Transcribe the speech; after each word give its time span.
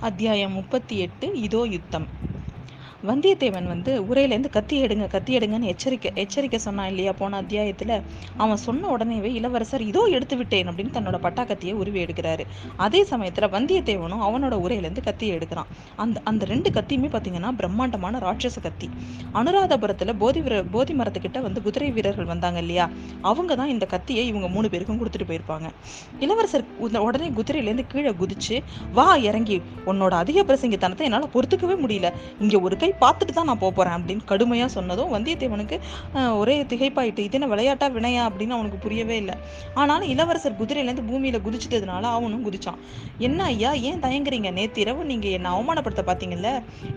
அத்தியாயம் 0.00 0.52
முப்பத்தி 0.52 0.98
எட்டு 0.98 1.26
இதோ 1.40 1.66
யுத்தம். 1.70 2.06
வந்தியத்தேவன் 3.06 3.66
வந்து 3.66 4.02
உரையிலேருந்து 4.02 4.50
கத்தி 4.50 4.82
எடுங்க 4.84 5.06
கத்தி 5.06 5.38
எடுங்கன்னு 5.38 5.68
எச்சரிக்கை 5.72 6.10
எச்சரிக்கை 6.14 6.58
சொன்னான் 6.58 6.88
இல்லையா? 6.88 7.12
போன 7.12 7.36
அத்தியாயத்தில் 7.36 7.92
அவன் 8.36 8.56
சொன்ன 8.56 8.96
உடனேவே 8.96 9.32
இளவரசர் 9.32 9.82
இதோ 9.82 10.02
எடுத்து 10.02 10.36
விட்டேன் 10.36 10.68
அப்படின்னு 10.68 10.94
தன்னோட 10.96 11.18
பட்டாக்கத்தியை 11.22 11.72
உருவி 11.72 12.04
எடுக்கிறாரு. 12.04 12.44
அதே 12.76 13.04
சமயத்தில் 13.04 13.44
வந்தியத்தேவனும் 13.44 14.24
அவனோட 14.26 14.56
உரையிலேருந்து 14.64 15.02
கத்தியை 15.02 15.36
எடுக்கிறான். 15.36 15.70
அந்த 15.96 16.20
அந்த 16.24 16.44
ரெண்டு 16.44 16.70
கத்தியுமே 16.70 17.10
பார்த்தீங்கன்னா 17.14 17.52
பிரம்மாண்டமான 17.52 18.18
ராட்சச 18.18 18.60
கத்தி. 18.62 18.90
அனுராதபுரத்தில் 19.34 20.14
போதி 20.18 20.40
வீர 20.40 20.62
போதி 20.62 20.94
மரத்துக்கிட்ட 20.94 21.40
வந்து 21.42 21.62
குதிரை 21.62 21.90
வீரர்கள் 21.90 22.24
வந்தாங்க 22.24 22.58
இல்லையா? 22.58 22.90
அவங்க 23.22 23.56
தான் 23.56 23.68
இந்த 23.68 23.86
கத்தியை 23.86 24.26
இவங்க 24.26 24.48
மூணு 24.48 24.68
பேருக்கும் 24.68 25.00
கொடுத்துட்டு 25.00 25.30
போயிருப்பாங்க. 25.32 25.70
இளவரசர் 26.20 26.64
உடனே 26.78 27.30
குதிரையிலேருந்து 27.30 27.86
கீழே 27.88 28.10
குதிச்சு 28.10 28.58
வா 28.92 29.16
இறங்கி. 29.16 29.62
உன்னோட 29.86 30.10
அதிக 30.10 30.42
பிரசங்கித்தனத்தை 30.42 31.00
என்னால் 31.00 31.30
பொறுத்துக்கவே 31.34 31.78
முடியல. 31.86 32.12
இங்கே 32.40 32.56
ஒரு 32.56 32.76
கை 32.76 32.89
பார்த்துட்டு 33.02 33.32
தான் 33.38 33.48
நான் 33.50 33.60
போக 33.62 33.72
போகிறேன் 33.78 33.96
அப்படின்னு 33.98 34.24
கடுமையாக 34.30 34.70
சொன்னதும் 34.76 35.10
வந்தியத்தேவனுக்கு 35.16 35.76
ஒரே 36.40 36.56
திகைப்பாயிட்டு 36.72 37.24
இது 37.26 37.36
என்ன 37.38 37.48
விளையாட்டா 37.52 37.86
வினையா? 37.96 38.22
அப்படின்னு 38.30 38.56
அவனுக்கு 38.56 38.78
புரியவே 38.84 39.16
இல்லை. 39.22 39.36
ஆனாலும் 39.80 40.10
இளவரசர் 40.14 40.58
குதிரையிலேருந்து 40.60 41.04
பூமியில் 41.10 41.42
குதிச்சிட்டதுனால 41.46 42.04
அவனும் 42.18 42.44
குதிச்சான். 42.46 42.78
என்ன 43.28 43.40
ஐயா 43.52 43.72
ஏன் 43.90 44.02
தயங்குறீங்க? 44.06 44.50
நேற்று 44.58 44.82
இரவு 44.84 45.02
நீங்கள் 45.12 45.34
என்னை 45.38 45.50
அவமானப்படுத்த 45.56 46.04
பார்த்தீங்கல்ல 46.10 46.50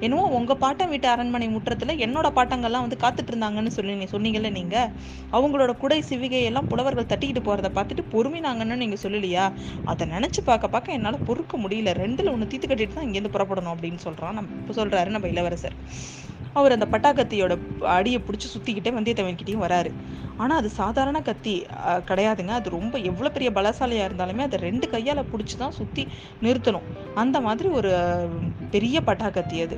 என்னவோ 0.05 0.25
உங்கள் 0.39 0.59
பாட்டம் 0.63 0.91
வீட்டு 0.93 1.09
அரண்மனை 1.13 1.49
முற்றத்தில் 1.55 1.95
என்னோட 2.07 2.27
பாட்டங்கள்லாம் 2.37 2.85
வந்து 2.87 2.99
காத்துட்டு 3.03 3.31
இருந்தாங்கன்னு 3.33 3.75
சொல்லி 3.77 3.93
நீங்கள் 3.95 4.13
சொன்னீங்கல்ல 4.15 4.51
நீங்கள் 4.59 4.89
அவங்களோட 5.37 5.71
குடை 5.83 5.99
சிவிகையெல்லாம் 6.09 6.69
புலவர்கள் 6.73 7.09
தட்டிக்கிட்டு 7.11 7.43
போகிறத 7.49 7.71
பார்த்துட்டு 7.79 8.05
பொறுமினாங்கன்னு 8.15 8.81
நீங்கள் 8.83 9.01
சொல்லலையா? 9.05 9.45
அதை 9.91 10.07
நினச்சி 10.15 10.41
பார்க்க 10.49 10.73
பார்க்க 10.75 10.97
என்னால் 10.97 11.19
பொறுக்க 11.29 11.57
முடியல. 11.63 11.91
ரெண்டில் 12.01 12.31
ஒன்று 12.33 12.49
தீத்து 12.51 12.67
கட்டிட்டு 12.71 12.97
தான் 12.97 13.07
இங்கேருந்து 13.07 13.33
புறப்படணும் 13.35 13.73
அப்படின்னு 13.75 14.01
சொல்கிறான் 14.07 14.35
நம்ம 14.39 14.55
இப்போ 14.61 14.73
சொல்கிறாரு 14.79 15.09
நம்ம 15.15 15.27
இளவரசர். 15.33 15.75
அவர் 16.55 16.71
அந்த 16.71 16.85
பட்டா 16.85 17.13
கத்தியோட 17.13 17.53
அடியை 17.89 18.19
பிடிச்சி 18.19 18.47
சுற்றிக்கிட்டே 18.49 18.91
வந்தியத்தேவன்கிட்டயும் 18.91 19.63
வராரு. 19.63 19.91
ஆனால் 20.37 20.57
அது 20.57 20.69
சாதாரண 20.73 21.21
கத்தி 21.21 21.53
அஹ், 21.83 22.01
கிடையாதுங்க. 22.05 22.51
அது 22.51 22.69
ரொம்ப 22.69 22.99
எவ்வளோ 23.09 23.29
பெரிய 23.29 23.49
பலசாலியாக 23.51 24.07
இருந்தாலுமே 24.09 24.41
அதை 24.41 24.59
ரெண்டு 24.59 24.89
கையால் 24.89 25.29
பிடிச்சி 25.31 25.57
தான் 25.57 25.71
சுற்றி 25.71 26.03
நிறுத்தணும். 26.41 26.87
அந்த 27.15 27.41
மாதிரி 27.41 27.69
ஒரு 27.73 27.91
பெரிய 28.71 29.01
பட்டா 29.01 29.29
கத்தி 29.29 29.61
அது. 29.61 29.77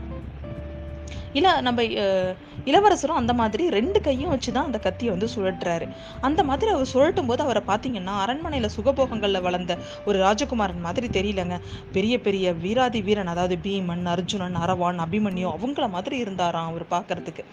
இல்லை 1.34 1.62
நம்ம 1.62 1.82
அஹ், 2.04 2.34
இளவரசரும் 2.72 3.20
அந்த 3.22 3.34
மாதிரி 3.40 3.64
ரெண்டு 3.78 4.00
கையும் 4.08 4.32
வச்சு 4.34 4.50
தான் 4.58 4.68
அந்த 4.70 4.80
கத்தியை 4.86 5.12
வந்து 5.16 5.28
சுழட்டுறாரு 5.34 5.88
அந்த 6.28 6.42
மாதிரி 6.50 6.70
அவர் 6.76 6.92
சுழட்டும் 6.94 7.30
போது 7.30 7.42
அவரை 7.46 7.62
பார்த்தீங்கன்னா 7.72 8.14
அரண்மனையில் 8.24 8.70
சுகபோகங்களில் 8.76 9.44
வளர்ந்த 9.48 9.74
ஒரு 10.08 10.18
ராஜகுமாரன் 10.26 10.86
மாதிரி 10.88 11.08
தெரியலங்க. 11.18 11.58
பெரிய 11.96 12.16
பெரிய 12.26 12.54
வீராதி 12.64 13.00
வீரன் 13.08 13.32
அதாவது 13.34 13.58
பீமன் 13.66 14.06
அர்ஜுனன் 14.14 14.58
அரவான் 14.64 15.00
அபிமன்யு 15.06 15.48
அவங்கள 15.56 15.88
மாதிரி 15.96 16.16
இருந்தாராம் 16.24 16.70
அவர் 16.72 16.86
பார்க்கறதுக்கு. 16.96 17.44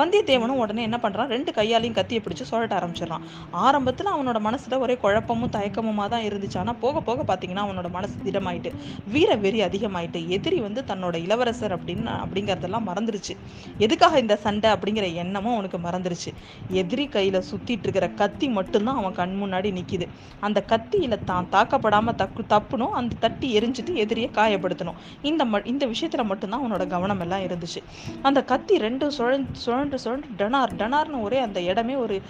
வந்தியத்தேவனும் 0.00 0.60
உடனே 0.64 0.82
என்ன 0.88 0.98
பண்ணுறான் 1.04 1.32
ரெண்டு 1.34 1.52
கையாலையும் 1.58 1.96
கத்தியை 1.98 2.20
பிடிச்சி 2.24 2.44
சுழட்ட 2.50 2.74
ஆரம்பிச்சிடறான். 2.80 3.24
ஆரம்பத்தில் 3.66 4.12
அவனோட 4.14 4.38
மனசில் 4.48 4.78
ஒரே 4.84 4.96
குழப்பமும் 5.04 5.52
தயக்கமுமாக 5.56 6.08
தான் 6.14 6.26
இருந்துச்சு. 6.28 6.58
ஆனால் 6.62 6.78
போக 6.84 7.00
போக 7.08 7.24
பார்த்தீங்கன்னா 7.30 7.64
அவனோட 7.66 7.90
மனசு 7.96 8.16
திடமாயிட்டு 8.26 8.72
வீர 9.14 9.30
வெறி 9.44 9.62
அதிகமாயிட்டு 9.68 10.22
எதிரி 10.38 10.60
வந்து 10.68 10.82
தன்னோட 10.92 11.16
இளவரசர் 11.26 11.76
அப்படின்னு 11.78 12.14
அப்படிங்கிறதெல்லாம் 12.24 12.88
மறந்துருச்சு. 12.90 13.36
எதுக்காக 13.86 14.18
இந்த 14.24 14.34
சண்டை 14.46 14.59
அப்படிங்கிற 14.68 15.14
எண்ணமும் 15.14 15.52
அவனுக்கு 15.52 15.78
மறந்துருச்சு. 15.78 16.30
எதிரி 16.68 17.08
கையில 17.08 17.42
சுத்திட்டு 17.50 17.86
இருக்கிற 17.86 18.08
கத்தி 18.08 18.48
மட்டும்தான் 18.48 18.96
அவன் 18.96 19.12
கண் 19.12 19.34
முன்னாடி 19.42 19.70
நிக்குது. 19.78 20.08
அந்த 20.40 20.64
கத்தியில 20.72 21.18
தான் 21.24 21.46
தாக்கப்படாம 21.54 22.14
தக்கு 22.22 22.42
தப்புனும் 22.54 22.90
அந்த 22.90 23.16
தட்டி 23.20 23.58
எரிஞ்சிட்டு 23.58 23.94
எதிரியை 23.94 24.30
காயப்படுத்தணும். 24.34 24.98
இந்த 25.22 25.44
ம 25.44 25.66
இந்த 25.66 25.86
விஷயத்துல 25.86 26.24
மட்டும்தான் 26.24 26.62
அவனோட 26.62 26.86
கவனம் 26.86 27.20
எல்லாம் 27.20 27.40
இருந்துச்சு. 27.40 27.82
அந்த 28.22 28.44
கத்தி 28.44 28.78
ரெண்டு 28.78 29.12
சுழன் 29.12 29.48
சுழன்று 29.52 29.98
சுழன்று 29.98 30.28
டனார் 30.38 30.76
டனார்னு 30.82 31.22
ஒரே 31.22 31.38
அந்த 31.38 31.60
இடமே 31.60 31.96
ஒரு 31.96 32.20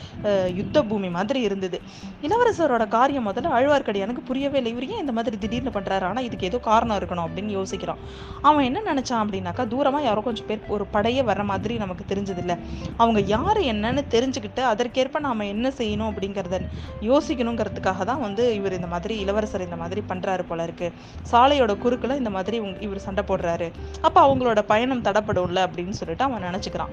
யுத்த 0.54 0.82
பூமி 0.82 1.08
மாதிரி 1.08 1.40
இருந்தது. 1.40 1.80
இளவரசரோட 2.22 2.88
காரியம் 2.88 3.28
முதல்ல 3.28 3.54
ஆழ்வார்க்கடியானுக்கு 3.58 4.24
புரியவே 4.24 4.58
இல்லை. 4.58 4.72
இவர் 4.72 4.88
ஏன் 4.88 4.98
இந்த 4.98 5.12
மாதிரி 5.12 5.36
திடீர்னு 5.38 5.70
பண்றாரு? 5.70 6.02
ஆனா 6.02 6.20
இதுக்கு 6.20 6.46
ஏதோ 6.46 6.58
காரணம் 6.58 6.98
இருக்கணும் 6.98 7.26
அப்படின்னு 7.28 7.52
யோசிக்கிறான். 7.58 8.00
அவன் 8.42 8.64
என்ன 8.64 8.94
நினைச்சான் 8.94 9.22
அப்படின்னாக்கா 9.24 9.64
தூரமா 9.74 10.00
யாரோ 10.02 10.20
கொஞ்சம் 10.20 10.46
பேர் 10.46 10.60
ஒரு 10.68 10.86
படையே 10.92 11.24
வர 11.24 11.44
மாதிரி 11.44 11.76
நமக்கு 11.76 12.04
தெரிஞ்சு 12.08 12.19
இல்ல 12.28 12.58
அவங்க 12.96 13.20
யாரு 13.20 13.62
என்னன்னு 13.62 14.04
தெரிஞ்சுக்கிட்டு 14.10 14.60
அதற்கேற்ப 14.60 15.18
நாம 15.18 15.46
என்ன 15.46 15.68
செய்யணும் 15.68 16.10
அப்படிங்கிறத 16.10 16.60
யோசிக்கணுங்கிறதுக்காக 17.00 18.04
தான் 18.04 18.20
வந்து 18.20 18.54
இவர் 18.54 18.72
இந்த 18.72 18.86
மாதிரி 18.86 19.18
இளவரசர் 19.18 19.60
இந்த 19.60 19.76
மாதிரி 19.76 20.02
பண்றாரு 20.08 20.42
போல 20.48 20.62
இருக்கு. 20.62 20.92
சாலையோட 21.30 21.76
குறுக்குல 21.84 22.16
இந்த 22.16 22.30
மாதிரி 22.30 22.62
இவர் 22.80 22.98
சண்டை 22.98 23.24
போடுறாரு. 23.28 23.70
அப்ப 24.00 24.26
அவங்களோட 24.26 24.62
பயணம் 24.62 25.02
தடப்படும்ல 25.02 25.66
அப்படின்னு 25.66 25.90
சொல்லிட்டு 25.90 26.24
அவன் 26.24 26.42
நினைச்சுக்கிறான். 26.42 26.88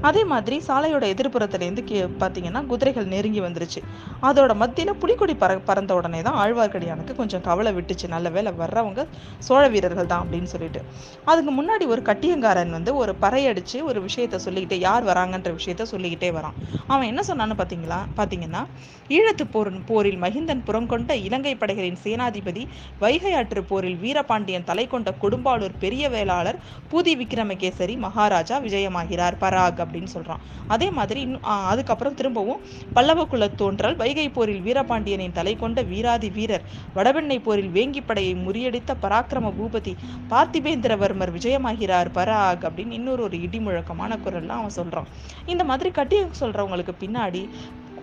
அதே 0.00 0.24
மாதிரி 0.24 0.62
சாலையோட 0.66 1.04
எதிர்ப்புறத்துலேருந்து 1.14 1.84
கே 1.84 2.02
பார்த்தீங்கன்னா 2.02 2.66
குதிரைகள் 2.66 3.06
நெருங்கி 3.06 3.40
வந்துருச்சு. 3.40 3.82
அதோட 4.22 4.54
மத்தியில் 4.54 4.94
புலிக்கொடி 4.94 5.34
பற 5.34 5.58
பறந்த 5.64 5.94
உடனே 5.94 6.22
தான் 6.22 6.34
ஆழ்வார்க்கடியானுக்கு 6.34 7.14
கொஞ்சம் 7.14 7.40
கவலை 7.40 7.72
விட்டுச்சு. 7.72 8.08
நல்ல 8.08 8.28
வேளை 8.28 8.52
வர்றவங்க 8.58 9.06
சோழ 9.38 9.68
வீரர்கள் 9.68 10.06
தான் 10.06 10.26
அப்படின்னு 10.26 10.42
சொல்லிட்டு. 10.42 10.82
அதுக்கு 11.24 11.62
முன்னாடி 11.62 11.86
ஒரு 11.86 12.02
கட்டியங்காரன் 12.02 12.70
வந்து 12.70 12.94
ஒரு 12.96 13.14
பறையடிச்சு 13.20 13.82
ஒரு 13.82 14.02
விஷயத்த 14.02 14.36
சொல்லிக்கிட்டே 14.62 14.78
யார் 14.78 15.04
வராங்கன்ற 15.04 15.50
விஷயத்த 15.58 15.82
சொல்லிக்கிட்டே 15.82 16.30
வரான். 16.30 16.56
அவன் 16.86 17.06
என்ன 17.06 17.20
சொன்னான்னு 17.28 17.54
பார்த்தீங்களா 17.60 17.98
பார்த்தீங்கன்னா 18.16 18.62
ஈழத்து 19.08 19.44
போர் 19.50 19.70
போரில் 19.84 20.20
மகிந்தன் 20.22 20.62
புறங்கொண்ட 20.66 21.10
இலங்கை 21.24 21.54
படைகளின் 21.54 21.98
சேனாதிபதி 22.04 22.62
வைகை 22.98 23.32
ஆற்று 23.34 23.62
போரில் 23.64 23.96
வீரபாண்டியன் 23.96 24.64
தலை 24.64 24.86
கொண்ட 24.86 25.14
கொடும்பாளூர் 25.22 25.74
பெரிய 25.78 26.08
வேளாளர் 26.08 26.58
பூதி 26.90 27.12
விக்ரமகேசரி 27.22 27.96
மகாராஜா 27.98 28.60
விஜயமாகிறார். 28.60 29.36
பராக் 29.40 29.80
அப்படின்னு 29.84 30.10
சொல்றான். 30.14 30.42
அதே 30.68 30.90
மாதிரி 30.90 31.20
இன்னும் 31.20 31.42
அதுக்கப்புறம் 31.42 32.14
திரும்பவும் 32.14 32.60
பல்லவ 32.92 33.26
குலத் 33.32 33.54
தோன்றல் 33.54 33.96
வைகை 33.96 34.28
போரில் 34.28 34.62
வீரபாண்டியனின் 34.62 35.36
தலை 35.38 35.56
கொண்ட 35.56 35.82
வீராதி 35.82 36.30
வீரர் 36.30 36.66
வடபெண்ணை 36.94 37.38
போரில் 37.38 37.72
வேங்கிப் 37.78 38.06
படையை 38.06 38.34
முறியடித்த 38.46 38.92
பராக்கிரம 39.02 39.52
பூபதி 39.58 39.94
பார்த்திபேந்திரவர்மர் 40.30 41.34
விஜயமாகிறார். 41.36 42.10
பராக் 42.14 42.64
அப்படின்னு 42.68 42.90
இன்னொரு 42.90 43.22
ஒரு 43.22 43.40
இடி 43.40 43.58
முழக்கமான 43.60 44.16
அப்படின்லாம் 44.52 44.62
அவன் 44.62 44.78
சொல்கிறான் 44.80 45.08
இந்த 45.52 45.62
மாதிரி 45.64 45.90
கட்டி 45.90 46.18
சொல்றவங்களுக்கு 46.40 46.94
பின்னாடி 47.02 47.42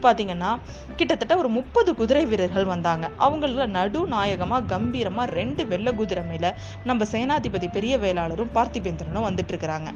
பாத்தீங்கன்னா 0.03 0.51
கிட்டத்தட்ட 0.95 1.33
ஒரு 1.37 1.49
முப்பது 1.55 1.89
குதிரை 1.95 2.21
வீரர்கள் 2.25 2.71
வந்தாங்க. 2.73 3.05
அவங்கள 3.19 3.65
நடு 3.77 4.01
நாயகமாக 4.07 4.69
கம்பீரமா 4.73 5.23
ரெண்டு 5.39 5.61
வெள்ளை 5.67 5.91
குதிரை 5.93 6.23
மேல 6.23 6.55
நம்ம 6.89 7.05
சேனாதிபதி 7.11 7.67
பெரிய 7.77 7.97
வேளாளரும் 7.97 8.53
பார்த்திபேந்திரனும் 8.57 9.27
வந்துட்டு 9.29 9.51
இருக்கிறாங்க. 9.53 9.89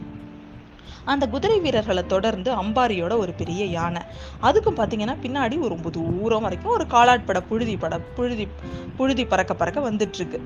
அந்த 1.05 1.27
குதிரை 1.27 1.59
வீரர்களை 1.59 2.05
தொடர்ந்து 2.05 2.51
அம்பாரியோட 2.55 3.17
ஒரு 3.17 3.33
பெரிய 3.33 3.65
யானை. 3.65 4.01
அதுக்கும் 4.41 4.77
பார்த்தீங்கன்னா 4.77 5.15
பின்னாடி 5.23 5.55
ஒரு 5.59 5.69
ரொம்ப 5.69 5.89
தூரம் 5.89 6.41
வரைக்கும் 6.41 6.71
ஒரு 6.71 6.85
காலாட்பட 6.89 7.39
புழுதி 7.39 7.77
பட 7.77 7.99
புழுதி 7.99 8.47
புழுதி 8.97 9.25
பறக்க 9.25 9.53
பறக்க 9.53 9.91
வந்துட்டு 9.91 10.17
இருக்கு 10.21 10.39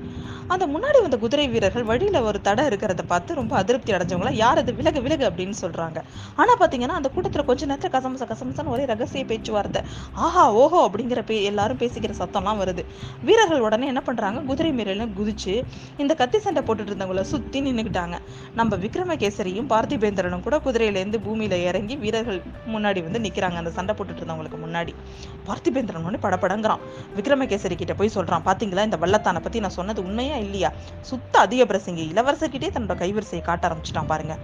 அந்த 0.46 0.64
முன்னாடி 0.66 1.00
வந்த 1.00 1.16
குதிரை 1.18 1.48
வீரர்கள் 1.48 1.82
வழியில 1.82 2.22
ஒரு 2.22 2.40
தடை 2.40 2.66
இருக்கிறத 2.66 3.02
பார்த்து 3.06 3.34
ரொம்ப 3.34 3.56
அதிருப்தி 3.56 3.92
அடைஞ்சவங்கள 3.92 4.32
யார் 4.32 4.58
அது? 4.58 4.74
விலக 4.74 5.00
விலகு 5.00 5.30
அப்படின்னு 5.30 5.54
சொல்றாங்க. 5.60 5.98
ஆனா 6.36 6.56
பாத்தீங்கன்னா 6.56 6.96
அந்த 7.00 7.10
கூட்டத்துல 7.16 7.44
கொஞ்ச 7.44 7.66
நேரத்துல 7.66 7.90
கசமச 7.96 8.24
கசமசன்னு 8.24 8.66
ஒரே 8.66 8.84
ரகசிய 8.84 9.24
பேச்சுவார்த்தை. 9.24 9.82
ஆஹா 10.12 10.52
ஓஹோ 10.52 10.88
அப்படிங்கிற 10.88 11.22
பே 11.26 11.42
எல்லாரும் 11.42 11.78
பேசிக்கிற 11.78 12.14
சத்தம்லாம் 12.18 12.60
வருது. 12.62 12.84
வீரர்கள் 13.24 13.60
உடனே 13.60 13.86
என்ன 13.86 14.00
பண்றாங்க 14.00 14.40
குதிரை 14.40 14.72
மேல 14.72 15.06
குதிச்சு 15.18 15.62
இந்த 15.96 16.14
கத்தி 16.14 16.38
சண்டை 16.38 16.62
போட்டுட்டு 16.62 16.92
இருந்தவங்கள 16.92 17.20
சுத்தி 17.20 17.60
நின்னுக்கிட்டாங்க. 17.60 18.16
நம்ம 18.54 18.76
விக்ரமகேசரியும் 18.76 19.70
பார்த்திபேந்திரனும் 20.28 20.42
கூட 20.42 20.56
குதிரையிலேருந்து 20.56 21.18
பூமியில 21.26 21.52
இறங்கி 21.52 21.96
வீரர்கள் 21.96 22.42
முன்னாடி 22.66 23.02
வந்து 23.02 23.18
நிக்கிறாங்க. 23.18 23.54
அந்த 23.54 23.70
சண்டை 23.70 23.94
போட்டுட்டு 23.94 24.22
இருந்தவங்களுக்கு 24.22 24.58
முன்னாடி. 24.66 24.94
பார்த்திபேந்திரன் 25.46 26.04
ஒன்று 26.04 26.28
படபடங்கிறான். 26.28 26.78
விக்ரமகேசரி 27.16 27.74
கிட்ட 27.74 27.94
போய் 27.94 28.10
சொல்றான் 28.14 28.44
பாத்தீங்களா? 28.44 28.84
இந்த 28.84 28.96
வல்லத்தானை 28.96 29.40
பத்தி 29.40 29.60
நான் 29.60 29.70
சொன்னது 29.70 30.04
உண்மையா 30.04 30.36
இல்லையா? 30.36 30.72
சுத்த 31.00 31.38
அதிக 31.38 31.64
பிரசங்கி. 31.64 32.06
இளவரசர்கிட்டே 32.14 32.70
தன்னோட 32.70 32.96
கைவரிசையை 33.02 33.42
காட்ட 33.42 33.68
ஆரம்பிச்சிட்டான் 33.68 34.06
பாருங்க. 34.06 34.36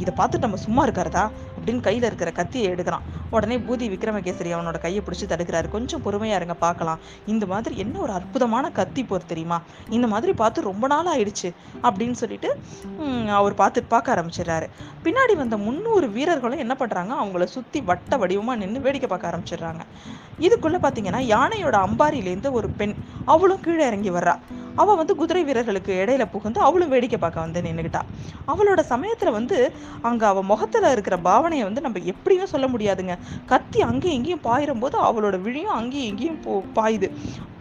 இதை 0.00 0.12
பார்த்துட்டு 0.18 0.46
நம்ம 0.46 0.60
சும்மா 0.64 0.82
இருக்காரதா 0.86 1.24
அப்படின்னு 1.56 1.82
கையில் 1.86 2.06
இருக்கிற 2.08 2.30
கத்தியை 2.38 2.68
எடுக்கிறான். 2.72 3.04
உடனே 3.34 3.56
பூதி 3.66 3.86
விக்ரமகேசரி 3.92 4.50
அவனோட 4.56 4.78
கையை 4.84 5.00
பிடிச்சி 5.06 5.26
தடுக்கிறாரு. 5.32 5.68
கொஞ்சம் 5.74 6.02
பொறுமையா 6.06 6.38
இருங்க 6.40 6.56
பார்க்கலாம். 6.64 7.02
இந்த 7.32 7.44
மாதிரி 7.52 7.74
என்ன 7.84 7.98
ஒரு 7.98 8.12
அற்புதமான 8.18 8.70
கத்தி 8.78 9.04
போர் 9.10 9.30
தெரியுமா? 9.32 9.58
இந்த 9.96 10.06
மாதிரி 10.14 10.32
பார்த்து 10.42 10.68
ரொம்ப 10.70 10.86
நாள் 10.92 11.10
ஆயிடுச்சு 11.14 11.50
அப்படின்னு 11.86 12.16
சொல்லிட்டு 12.22 12.50
அவர் 13.40 13.58
பார்த்து 13.60 13.82
பார்க்க 13.92 14.14
ஆரம்பிச்சிடுறாரு. 14.14 14.68
பின்னாடி 15.04 15.36
வந்த 15.42 15.56
முந்நூறு 15.66 16.08
வீரர்களும் 16.16 16.62
என்ன 16.64 16.74
பண்றாங்க? 16.82 17.12
அவங்கள 17.22 17.44
சுத்தி 17.56 17.80
வட்ட 17.90 18.16
வடிவமா 18.22 18.54
நின்று 18.62 18.80
வேடிக்கை 18.86 19.10
பார்க்க 19.12 19.30
ஆரம்பிச்சிடுறாங்க. 19.32 19.84
இதுக்குள்ள 20.46 20.76
பாத்தீங்கன்னா 20.84 21.22
யானையோட 21.34 21.76
அம்பாரியிலேருந்து 21.86 22.50
ஒரு 22.58 22.68
பெண் 22.80 22.94
அவளும் 23.34 23.64
கீழே 23.66 23.84
இறங்கி 23.90 24.10
வர்றா. 24.10 24.36
அவள் 24.80 24.98
வந்து 25.00 25.14
குதிரை 25.20 25.42
வீரர்களுக்கு 25.48 25.92
இடையில 26.02 26.24
புகுந்து 26.34 26.60
அவளும் 26.68 26.92
வேடிக்கை 26.94 27.18
பார்க்க 27.24 27.46
வந்து 27.46 27.62
நின்றுக்கிட்டா 27.66 28.02
அவளோட 28.52 28.80
சமயத்தில் 28.92 29.36
வந்து 29.38 29.58
அங்கே 30.08 30.26
அவள் 30.30 30.48
முகத்தில் 30.52 30.90
இருக்கிற 30.94 31.16
பாவனையை 31.28 31.64
வந்து 31.68 31.84
நம்ம 31.86 32.00
எப்படியும் 32.12 32.52
சொல்ல 32.52 32.66
முடியாதுங்க. 32.72 33.14
கத்தி 33.52 33.80
அங்கேயும் 33.88 34.16
இங்கேயும் 34.18 34.44
பாயிரும் 34.48 34.82
போது 34.84 34.98
அவளோட 35.08 35.36
விழியும் 35.46 35.76
அங்கேயும் 35.78 36.10
இங்கேயும் 36.10 36.40
போ 36.44 36.52
பாயுது. 36.78 37.08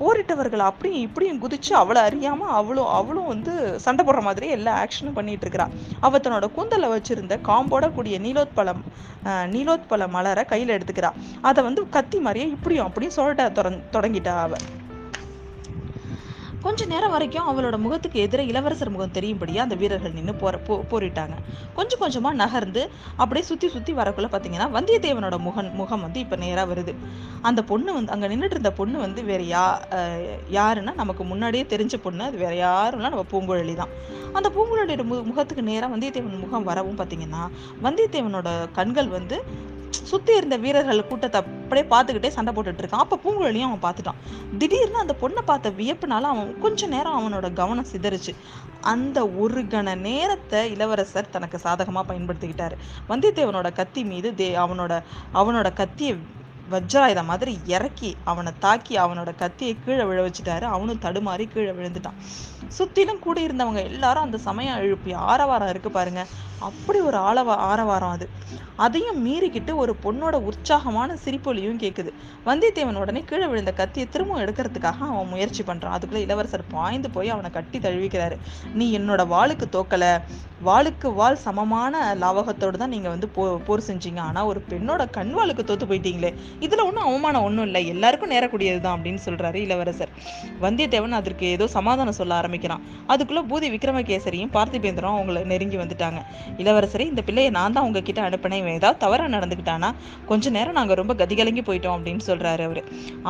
போரிட்டவர்கள் 0.01 0.63
அப்படியும் 0.67 1.03
இப்படியும் 1.07 1.41
குதிச்சு 1.43 1.73
அவளை 1.81 2.01
அறியாமல் 2.09 2.53
அவளும் 2.59 2.91
அவளும் 2.99 3.29
வந்து 3.33 3.53
சண்டை 3.85 4.03
போடுற 4.05 4.21
மாதிரி 4.27 4.47
எல்லா 4.57 4.71
ஆக்ஷனும் 4.83 5.17
பண்ணிட்டு 5.17 5.45
இருக்கிறா. 5.45 5.67
அவள் 6.07 6.23
தன்னோட 6.25 6.47
கூந்தலை 6.55 6.89
வச்சிருந்த 6.93 7.37
காம்போட 7.49 7.87
கூடிய 7.97 8.17
நீலோத்பலம் 8.25 8.83
நீலோத்பல 9.55 10.07
மலரை 10.15 10.45
கையில் 10.51 10.75
எடுத்துக்கிறா. 10.77 11.11
அதை 11.49 11.59
வந்து 11.69 11.81
கத்தி 11.97 12.19
மாதிரியே 12.27 12.47
இப்படியும் 12.55 12.87
அப்படியும் 12.87 13.17
சொல்லிட்ட 13.19 13.67
தொடங்கிட்டா 13.95 14.35
அவள் 14.45 14.65
கொஞ்ச 16.63 16.85
நேரம் 16.85 17.13
வரைக்கும் 17.13 17.47
அவளோட 17.49 17.75
முகத்துக்கு 17.83 18.17
எதிரே 18.19 18.43
இளவரசர் 18.45 18.91
முகம் 18.95 19.13
தெரியும்படியா 19.15 19.61
அந்த 19.65 19.75
வீரர்கள் 19.75 20.15
நின்று 20.17 20.33
போற 20.41 20.55
போ 20.67 20.73
போரிட்டாங்க. 20.91 21.35
கொஞ்சம் 21.77 22.01
கொஞ்சமா 22.03 22.31
நகர்ந்து 22.41 22.81
அப்படியே 23.21 23.43
சுத்தி 23.49 23.67
சுத்தி 23.75 23.93
வரக்குள்ள 23.93 24.27
பாத்தீங்கன்னா 24.33 24.67
வந்தியத்தேவனோட 24.75 25.37
முகம் 25.47 25.71
முகம் 25.79 26.03
வந்து 26.05 26.19
இப்ப 26.19 26.35
நேரா 26.35 26.65
வருது. 26.71 26.93
அந்த 27.41 27.61
பொண்ணு 27.71 27.93
வந்து 27.93 28.13
அங்க 28.15 28.27
நின்றுட்டு 28.33 28.57
இருந்த 28.57 28.71
பொண்ணு 28.79 28.99
வந்து 29.05 29.23
வேற 29.31 29.41
யா 29.53 29.65
யாருன்னா 30.59 30.93
நமக்கு 31.01 31.25
முன்னாடியே 31.31 31.65
தெரிஞ்ச 31.73 31.97
பொண்ணு. 32.05 32.23
அது 32.23 32.37
வேற 32.37 32.53
யாரும் 32.55 33.05
நம்ம 33.07 33.25
பூங்குழலி 33.33 33.75
தான். 33.81 33.93
அந்த 34.37 34.49
பூங்குழலியோட 34.57 35.03
மு 35.11 35.15
முகத்துக்கு 35.31 35.63
நேரா 35.71 35.87
வந்தியத்தேவன் 35.95 36.43
முகம் 36.45 36.69
வரவும் 36.71 36.99
பாத்தீங்கன்னா 37.01 37.43
வந்தியத்தேவனோட 37.87 38.49
கண்கள் 38.79 39.09
வந்து 39.17 39.37
சுத்தி 40.03 40.35
இருந்த 40.35 40.57
வீரர்கள் 40.57 41.07
கூட்டத்தை 41.07 41.41
அப்படியே 41.41 41.87
பார்த்துக்கிட்டே 41.91 42.27
சண்டை 42.27 42.53
போட்டுட்டு 42.53 42.81
இருக்கான். 42.83 43.05
அப்ப 43.05 43.19
பூங்குழலியும் 43.23 43.69
அவன் 43.69 43.83
பார்த்துட்டான். 43.85 44.19
திடீர்னு 44.57 44.97
அந்த 44.97 45.15
பொண்ணை 45.21 45.41
பார்த்த 45.45 45.69
வியப்புனால 45.69 46.21
அவன் 46.21 46.59
கொஞ்ச 46.59 46.87
நேரம் 46.87 47.17
அவனோட 47.19 47.53
கவனம் 47.53 47.85
சிதறுச்சு. 47.91 48.35
அந்த 48.81 49.27
ஒரு 49.27 49.61
கண 49.61 49.97
நேரத்தை 49.97 50.71
இளவரசர் 50.71 51.29
தனக்கு 51.29 51.59
சாதகமா 51.63 52.03
பயன்படுத்திக்கிட்டாரு. 52.07 52.77
வந்தியத்தேவனோட 53.09 53.73
கத்தி 53.73 54.03
மீது 54.03 54.31
தே 54.31 54.49
அவனோட 54.65 55.03
அவனோட 55.33 55.73
கத்தியை 55.73 56.39
வஜ்ராயுதம் 56.71 57.25
மாதிரி 57.25 57.59
இறக்கி 57.65 58.17
அவனை 58.23 58.51
தாக்கி 58.59 58.97
அவனோட 58.97 59.35
கத்தியை 59.35 59.77
கீழே 59.85 60.03
விழ 60.03 60.27
வச்சுட்டாரு. 60.27 60.61
அவனும் 60.61 61.01
தடுமாறி 61.01 61.45
கீழே 61.47 61.71
விழுந்துட்டான். 61.71 62.19
சுத்திலும் 62.77 63.19
கூட 63.19 63.41
இருந்தவங்க 63.41 63.83
எல்லாரும் 63.83 64.23
அந்த 64.23 64.37
சமயம் 64.37 64.77
எழுப்பி 64.77 65.13
ஆரவாரம் 65.13 65.69
இருக்கு 65.69 65.91
பாருங்க. 65.91 66.25
அப்படி 66.59 66.99
ஒரு 66.99 67.17
ஆளவ 67.17 67.55
ஆரவாரம் 67.55 68.09
அது. 68.09 68.29
அதையும் 68.75 69.19
மீறிக்கிட்டு 69.27 69.75
ஒரு 69.75 69.95
பொண்ணோட 70.03 70.33
உற்சாகமான 70.33 71.17
சிரிப்பொலியும் 71.25 71.81
கேட்குது 71.83 72.11
வந்தியத்தேவன் 72.45 72.95
உடனே 72.95 73.21
கீழே 73.21 73.45
விழுந்த 73.45 73.73
கத்தியை 73.73 74.09
திரும்பவும் 74.09 74.45
எடுக்கிறதுக்காக 74.45 74.99
அவன் 74.99 75.27
முயற்சி 75.27 75.63
பண்றான். 75.63 75.95
அதுக்குள்ள 75.97 76.15
இளவரசர் 76.15 76.63
பாய்ந்து 76.67 77.09
போய் 77.09 77.29
அவனை 77.29 77.49
கட்டி 77.49 77.79
தழுவிக்கிறாரு. 77.79 78.37
நீ 78.73 78.97
என்னோட 78.97 79.23
வாளுக்கு 79.35 79.65
தோக்கல. 79.71 80.21
வாளுக்கு 80.67 81.07
வாள் 81.19 81.37
சமமான 81.43 81.99
லாவகத்தோடு 82.21 82.77
தான் 82.81 82.91
நீங்கள் 82.95 83.13
வந்து 83.13 83.27
போ 83.35 83.43
போர் 83.67 83.83
செஞ்சீங்க. 83.87 84.19
ஆனால் 84.29 84.47
ஒரு 84.49 84.59
பெண்ணோட 84.71 85.03
கண்வாளுக்கு 85.17 85.63
தோத்து 85.69 85.85
போயிட்டீங்களே. 85.91 86.31
இதில் 86.65 86.83
ஒன்றும் 86.87 87.05
அவமானம் 87.09 87.45
ஒன்றும் 87.47 87.65
இல்லை. 87.67 87.81
எல்லாருக்கும் 87.93 88.31
நேரக்கூடியதுதான் 88.33 88.95
அப்படின்னு 88.97 89.21
சொல்கிறாரு 89.27 89.57
இளவரசர். 89.65 90.11
வந்தியத்தேவன் 90.65 91.17
அதற்கு 91.19 91.45
ஏதோ 91.55 91.67
சமாதானம் 91.77 92.17
சொல்ல 92.19 92.35
ஆரம்பிக்கிறான். 92.41 92.83
அதுக்குள்ளே 93.13 93.43
பூதி 93.51 93.69
விக்ரமகேசரியும் 93.75 94.51
பார்த்திபேந்திரம் 94.57 95.15
அவங்கள 95.17 95.43
நெருங்கி 95.53 95.79
வந்துட்டாங்க. 95.81 96.21
இளவரசரே 96.63 97.07
இந்த 97.11 97.23
பிள்ளையை 97.29 97.51
நான் 97.57 97.75
தான் 97.77 97.87
உங்ககிட்ட 97.89 98.21
அனுப்பினேன். 98.27 98.69
ஏதாவது 98.79 99.01
தவறாக 99.05 99.31
நடந்துக்கிட்டானா 99.37 99.91
கொஞ்ச 100.31 100.53
நேரம் 100.57 100.77
நாங்கள் 100.79 100.99
ரொம்ப 101.01 101.15
கதிகலங்கி 101.23 101.65
போயிட்டோம் 101.71 101.95
அப்படின்னு 101.97 102.23
சொல்கிறாரு 102.29 102.65
அவர். 102.69 102.81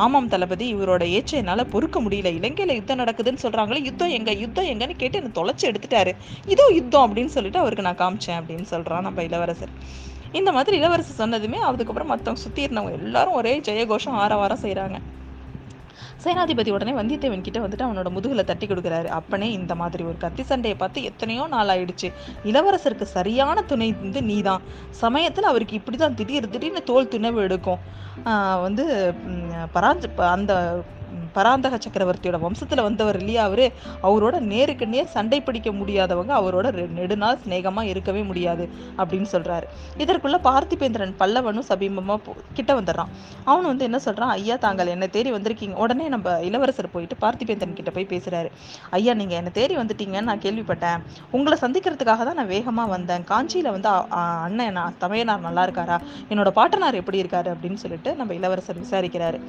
ஆமாம் 0.04 0.30
தளபதி 0.34 0.66
இவரோட 0.74 1.02
ஏச்சை 1.16 1.38
என்னால் 1.42 1.64
பொறுக்க 1.76 1.96
முடியல. 2.04 2.34
இலங்கையில் 2.40 2.76
யுத்தம் 2.80 3.02
நடக்குதுன்னு 3.04 3.44
சொல்கிறாங்களே 3.46 3.82
யுத்தம் 3.88 4.14
எங்கே 4.18 4.36
யுத்தம் 4.44 4.70
எங்கன்னு 4.74 5.00
கேட்டு 5.02 5.18
என்னை 5.22 5.32
தொலைச்சி 5.40 5.66
எடுத்துட்டாரு. 5.72 6.14
இதோ 6.54 6.66
யுத்தம் 6.78 7.04
அப்படின்னு 7.06 7.21
அப்படின்னு 7.22 7.36
சொல்லிட்டு 7.36 7.58
அவருக்கு 7.58 7.94
நான் 7.94 7.96
காமிச்சேன் 7.96 8.30
அப்படின்னு 8.30 8.64
சொல்றான் 8.70 9.00
நம்ம 9.00 9.22
இளவரசர். 9.22 9.68
இந்த 10.32 10.52
மாதிரி 10.52 10.76
இளவரசர் 10.76 11.28
சொன்னதுமே 11.28 11.54
அதுக்கப்புறம் 11.54 12.08
மத்தவங்க 12.08 12.42
சுற்றி 12.42 12.66
இருந்தவங்க 12.66 12.92
எல்லாரும் 12.92 13.32
ஒரே 13.32 13.60
ஜெயகோஷம் 13.60 14.08
ஆரவாரம் 14.08 14.58
செய்கிறாங்க 14.62 14.98
சேனாதிபதி 16.24 16.70
உடனே 16.70 16.92
வந்தியத்தேவன் 16.92 17.40
கிட்ட 17.40 17.58
வந்துட்டு 17.60 17.88
அவனோட 17.88 18.06
முதுகுல 18.16 18.44
தட்டி 18.44 18.66
கொடுக்குறாரு. 18.66 19.04
அப்பனே 19.04 19.52
இந்த 19.52 19.74
மாதிரி 19.74 20.04
ஒரு 20.04 20.16
கத்தி 20.16 20.42
சண்டையை 20.42 20.78
பார்த்து 20.78 21.02
எத்தனையோ 21.02 21.46
நாள் 21.46 21.68
ஆயிடுச்சு 21.68 22.12
இளவரசருக்கு 22.44 23.02
சரியான 23.02 23.62
துணை 23.62 23.92
வந்து 23.92 24.22
நீதான். 24.22 24.62
சமயத்தில் 24.90 25.44
அவருக்கு 25.44 25.76
இப்படிதான் 25.76 26.14
திடீர் 26.14 26.48
திடீர்னு 26.48 26.82
தோல் 26.82 27.08
துணவு 27.08 27.36
எடுக்கும். 27.36 27.78
ஆஹ் 28.24 28.60
வந்து 28.60 29.12
ம், 29.12 29.52
பராஞ்ச 29.74 30.02
ப- 30.16 30.28
அந்த 30.28 30.82
பராந்தக 31.36 31.78
சக்கரவர்த்தியோட 31.84 32.38
வம்சத்தில் 32.44 32.82
வந்தவர் 32.82 33.18
இல்லையா 33.18 33.42
அவரு? 33.48 33.66
அவரோட 34.08 34.36
நேருக்கு 34.52 34.86
நேர் 34.94 35.12
சண்டை 35.16 35.40
பிடிக்க 35.40 35.70
முடியாதவங்க 35.70 36.32
அவரோட 36.40 36.66
நெடுநாள் 36.98 37.40
சிநேகமாக 37.44 37.90
இருக்கவே 37.92 38.22
முடியாது 38.30 38.64
அப்படின்னு 38.96 39.28
சொல்கிறாரு 39.34 39.66
இதற்குள்ளே 40.02 40.40
பார்த்திபேந்திரன் 40.48 41.14
பல்லவனும் 41.22 41.68
சபீபமாக 41.68 42.36
கிட்ட 42.58 42.80
வந்துடுறான். 42.80 43.10
அவன் 43.44 43.68
வந்து 43.70 43.86
என்ன 43.88 43.98
சொல்கிறான் 43.98 44.32
ஐயா 44.38 44.56
தாங்கள் 44.66 44.92
என்னை 44.94 45.08
தேடி 45.16 45.32
வந்திருக்கீங்க. 45.32 45.76
உடனே 45.84 46.06
நம்ம 46.14 46.36
இளவரசர் 46.48 46.90
போயிட்டு 46.90 47.16
பார்த்திபேந்திரன் 47.24 47.78
கிட்ட 47.78 47.90
போய் 47.96 48.10
பேசுகிறாரு 48.12 48.50
ஐயா 48.90 49.14
நீங்கள் 49.20 49.38
என்னை 49.40 49.52
தேடி 49.58 49.76
வந்துட்டீங்கன்னு 49.76 50.30
நான் 50.30 50.44
கேள்விப்பட்டேன். 50.46 51.00
உங்களை 51.30 51.58
சந்திக்கிறதுக்காக 51.60 52.24
தான் 52.28 52.38
நான் 52.40 52.52
வேகமாக 52.54 52.90
வந்தேன். 52.94 53.24
காஞ்சியில் 53.24 53.70
வந்து 53.70 53.88
அண்ணன் 54.20 54.76
நான் 54.78 54.94
தமையனார் 55.00 55.46
நல்லா 55.48 55.64
இருக்காரா? 55.66 55.98
என்னோட 56.30 56.50
பாட்டனார் 56.60 57.00
எப்படி 57.00 57.20
இருக்காரு? 57.22 57.48
அப்படின்னு 57.54 57.80
சொல்லிட்டு 57.84 58.10
நம்ம 58.14 58.34
இளவரசர் 58.34 58.82
விசாரிக்கிறாரு. 58.84 59.40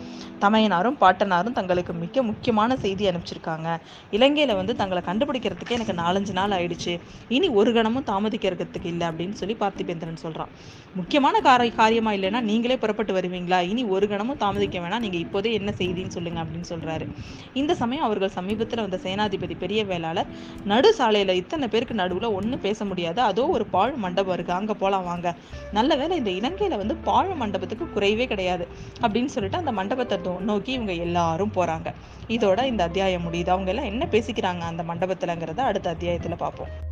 தமையனாரும் 0.46 0.98
பாட்டனாரும் 1.04 1.53
தங்களுக்கு 1.54 1.94
மிக 1.94 2.24
முக்கியமான 2.24 2.78
செய்தி 2.78 3.10
அனுப்பிச்சிருக்காங்க. 3.10 3.70
இலங்கையில 4.12 4.56
வந்து 4.56 4.76
தங்களை 4.76 5.04
கண்டுபிடிக்கிறதுக்கே 5.08 5.78
எனக்கு 5.78 5.96
நாலஞ்சு 6.04 6.34
நாள் 6.40 6.56
ஆயிடுச்சு. 6.58 6.94
இனி 7.30 7.50
ஒரு 7.60 7.74
கணமும் 7.74 8.08
தாமதிக்கிறதுக்கு 8.08 8.92
இல்லை 8.94 9.08
அப்படின்னு 9.08 9.38
சொல்லி 9.42 9.58
பார்த்திபேந்திரன் 9.60 10.22
சொல்றான். 10.24 10.52
முக்கியமான 10.96 11.40
கார 11.40 11.70
காரியமா 11.70 12.12
இல்லைன்னா 12.12 12.42
நீங்களே 12.42 12.78
புறப்பட்டு 12.78 13.14
வருவீங்களா? 13.20 13.60
இனி 13.70 13.84
ஒரு 13.96 14.08
கணமும் 14.08 14.38
தாமதிக்க 14.38 14.80
வேணாம். 14.80 15.04
நீங்க 15.06 15.18
இப்போதே 15.18 15.54
என்ன 15.54 15.74
செய்தின்னு 15.78 16.16
சொல்லுங்க 16.18 16.40
அப்படின்னு 16.44 16.70
சொல்றாரு. 16.70 17.06
இந்த 17.54 17.76
சமயம் 17.82 18.04
அவர்கள் 18.04 18.36
சமீபத்துல 18.36 18.84
வந்த 18.86 19.00
சேனாதிபதி 19.04 19.58
பெரிய 19.60 19.86
வேளாளர் 19.86 20.30
நடு 20.66 20.90
சாலையில 20.98 21.34
இத்தனை 21.42 21.68
பேருக்கு 21.68 21.96
நடுவுல 21.96 22.32
ஒண்ணும் 22.34 22.62
பேச 22.62 22.86
முடியாது. 22.86 23.22
அதோ 23.22 23.46
ஒரு 23.56 23.66
பாழ் 23.66 23.94
மண்டபம் 24.06 24.34
இருக்கு. 24.34 24.54
அங்க 24.54 24.74
போலாம் 24.74 25.04
வாங்க. 25.04 25.36
நல்ல 25.72 25.96
வேளை 25.96 26.18
இந்த 26.22 26.32
இலங்கையில 26.40 26.78
வந்து 26.78 26.96
பாழ் 27.08 27.32
மண்டபத்துக்கு 27.42 27.86
குறைவே 27.96 28.28
கிடையாது 28.28 28.68
அப்படின்னு 29.02 29.32
சொல்லிட்டு 29.36 29.58
அந்த 29.58 29.72
மண்டபத்தை 29.72 30.18
நோக்கி 30.50 30.72
இவங்க 30.72 30.94
எல்லாரும் 31.06 31.43
போறாங்க. 31.52 31.94
இதோட 32.28 32.64
இந்த 32.64 32.84
அத்தியாயம் 32.84 33.34
முடியுது. 33.34 33.50
அவங்க 33.50 33.70
எல்லாம் 33.70 33.86
என்ன 33.86 34.08
பேசிக்கிறாங்க 34.12 34.60
அந்த 34.60 34.84
மண்டபத்துலங்கிறத 34.84 35.58
அடுத்த 35.58 35.94
அத்தியாயத்துல 35.94 36.36
பார்ப்போம் 36.36 36.92